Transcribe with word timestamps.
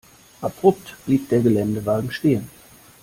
Abrupt 0.41 0.95
blieb 1.05 1.29
der 1.29 1.41
Geländewagen 1.41 2.11
stehen. 2.11 2.49